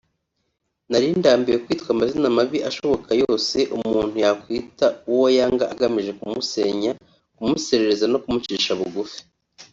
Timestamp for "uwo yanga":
5.11-5.65